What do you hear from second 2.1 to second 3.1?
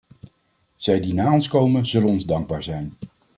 dankbaar zijn.